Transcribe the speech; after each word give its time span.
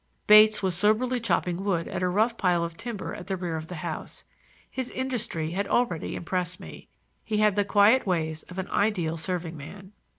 Bates 0.25 0.63
was 0.63 0.73
soberly 0.73 1.19
chopping 1.19 1.63
wood 1.63 1.87
at 1.89 2.01
a 2.01 2.09
rough 2.09 2.35
pile 2.35 2.63
of 2.63 2.75
timber 2.75 3.13
at 3.13 3.27
the 3.27 3.37
rear 3.37 3.55
of 3.55 3.67
the 3.67 3.75
house. 3.85 4.25
His 4.67 4.89
industry 4.89 5.51
had 5.51 5.67
already 5.67 6.15
impressed 6.15 6.59
me. 6.59 6.87
He 7.23 7.37
had 7.37 7.55
the 7.55 7.63
quiet 7.63 8.07
ways 8.07 8.41
of 8.49 8.57
an 8.57 8.67
ideal 8.69 9.15
serving 9.15 9.55
man. 9.55 9.91